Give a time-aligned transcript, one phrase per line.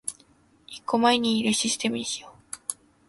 [0.65, 2.57] 一個前にいるシステムにしよう